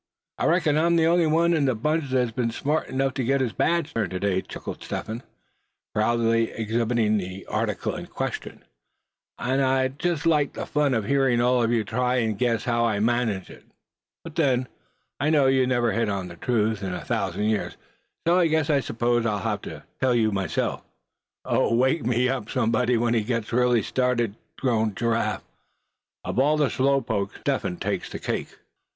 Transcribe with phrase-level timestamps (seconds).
[0.39, 3.39] "I reckon I'm the only one in the bunch that's been smart enough to get
[3.39, 5.21] his badge turned to day," chuckled Step Hen,
[5.93, 8.65] proudly exhibiting the article in question;
[9.37, 12.83] "and I'd just like the fun of hearing all of you try and guess how
[12.83, 13.63] I managed it;
[14.23, 14.67] but then,
[15.19, 17.77] I know you'd never hit on the truth in a thousand years;
[18.25, 20.33] and so I s'pose I'll have to up and tell you."
[21.45, 21.75] "Oh!
[21.75, 25.43] wake me up, somebody, when he gets really started," groaned Giraffe;
[26.25, 28.57] "of all the slow pokes, Step Hen takes the cake."